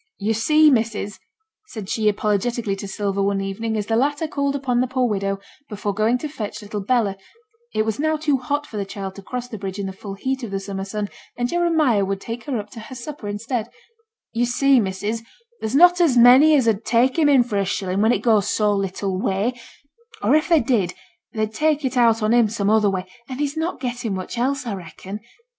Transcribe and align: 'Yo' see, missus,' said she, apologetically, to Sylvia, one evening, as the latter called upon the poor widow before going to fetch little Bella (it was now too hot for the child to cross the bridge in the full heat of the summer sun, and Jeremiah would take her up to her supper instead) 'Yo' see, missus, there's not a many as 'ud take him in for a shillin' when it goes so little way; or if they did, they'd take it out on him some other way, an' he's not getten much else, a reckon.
'Yo' 0.17 0.33
see, 0.33 0.71
missus,' 0.71 1.19
said 1.67 1.87
she, 1.87 2.09
apologetically, 2.09 2.75
to 2.75 2.87
Sylvia, 2.87 3.21
one 3.21 3.39
evening, 3.39 3.77
as 3.77 3.85
the 3.85 3.95
latter 3.95 4.27
called 4.27 4.55
upon 4.55 4.81
the 4.81 4.87
poor 4.87 5.07
widow 5.07 5.39
before 5.69 5.93
going 5.93 6.17
to 6.17 6.27
fetch 6.27 6.63
little 6.63 6.81
Bella 6.81 7.17
(it 7.75 7.85
was 7.85 7.99
now 7.99 8.17
too 8.17 8.37
hot 8.37 8.65
for 8.65 8.77
the 8.77 8.83
child 8.85 9.13
to 9.13 9.21
cross 9.21 9.47
the 9.47 9.59
bridge 9.59 9.77
in 9.77 9.85
the 9.85 9.93
full 9.93 10.15
heat 10.15 10.41
of 10.41 10.49
the 10.49 10.59
summer 10.59 10.85
sun, 10.85 11.07
and 11.37 11.49
Jeremiah 11.49 12.03
would 12.03 12.19
take 12.19 12.45
her 12.45 12.57
up 12.57 12.71
to 12.71 12.79
her 12.79 12.95
supper 12.95 13.27
instead) 13.27 13.67
'Yo' 14.33 14.45
see, 14.45 14.79
missus, 14.79 15.21
there's 15.59 15.75
not 15.75 16.01
a 16.01 16.07
many 16.17 16.55
as 16.55 16.67
'ud 16.67 16.83
take 16.83 17.19
him 17.19 17.29
in 17.29 17.43
for 17.43 17.57
a 17.59 17.63
shillin' 17.63 18.01
when 18.01 18.11
it 18.11 18.23
goes 18.23 18.49
so 18.49 18.73
little 18.73 19.21
way; 19.21 19.53
or 20.23 20.33
if 20.33 20.49
they 20.49 20.61
did, 20.61 20.95
they'd 21.33 21.53
take 21.53 21.85
it 21.85 21.95
out 21.95 22.23
on 22.23 22.33
him 22.33 22.49
some 22.49 22.71
other 22.71 22.89
way, 22.89 23.05
an' 23.29 23.37
he's 23.37 23.55
not 23.55 23.79
getten 23.79 24.15
much 24.15 24.35
else, 24.39 24.65
a 24.65 24.75
reckon. 24.75 25.19